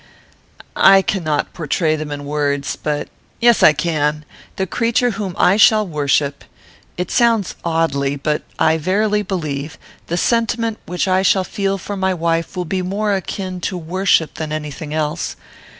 "I 0.75 1.03
cannot 1.03 1.53
portray 1.53 1.95
them 1.95 2.09
in 2.09 2.25
words 2.25 2.75
but 2.75 3.07
yes, 3.39 3.61
I 3.61 3.71
can: 3.71 4.25
The 4.55 4.65
creature 4.65 5.11
whom 5.11 5.35
I 5.37 5.57
shall 5.57 5.85
worship: 5.85 6.43
it 6.97 7.11
sounds 7.11 7.53
oddly, 7.63 8.15
but, 8.15 8.41
I 8.57 8.79
verily 8.79 9.21
believe, 9.21 9.77
the 10.07 10.17
sentiment 10.17 10.79
which 10.87 11.07
I 11.07 11.21
shall 11.21 11.43
feel 11.43 11.77
for 11.77 11.95
my 11.95 12.15
wife 12.15 12.57
will 12.57 12.65
be 12.65 12.81
more 12.81 13.13
akin 13.13 13.61
to 13.61 13.77
worship 13.77 14.33
than 14.39 14.51
any 14.51 14.71
thing 14.71 14.91
else. 14.91 15.35